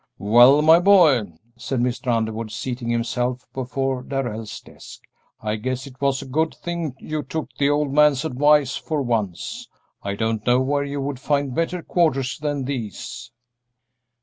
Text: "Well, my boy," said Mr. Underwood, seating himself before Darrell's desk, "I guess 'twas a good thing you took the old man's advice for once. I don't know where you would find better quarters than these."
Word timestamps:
"Well, 0.17 0.63
my 0.63 0.79
boy," 0.79 1.33
said 1.57 1.79
Mr. 1.79 2.11
Underwood, 2.11 2.49
seating 2.49 2.89
himself 2.89 3.45
before 3.53 4.01
Darrell's 4.01 4.59
desk, 4.59 5.01
"I 5.43 5.57
guess 5.57 5.83
'twas 5.83 6.23
a 6.23 6.27
good 6.27 6.55
thing 6.55 6.95
you 6.97 7.21
took 7.21 7.53
the 7.59 7.69
old 7.69 7.93
man's 7.93 8.25
advice 8.25 8.75
for 8.75 9.03
once. 9.03 9.69
I 10.01 10.15
don't 10.15 10.43
know 10.43 10.59
where 10.59 10.83
you 10.85 11.01
would 11.01 11.19
find 11.19 11.53
better 11.53 11.83
quarters 11.83 12.39
than 12.39 12.65
these." 12.65 13.29